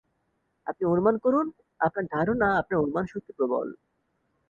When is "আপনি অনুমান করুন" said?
0.67-1.45